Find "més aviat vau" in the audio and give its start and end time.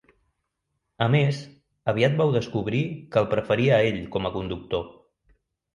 1.15-2.33